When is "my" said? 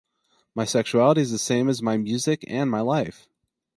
0.55-0.65, 1.83-1.95, 2.71-2.79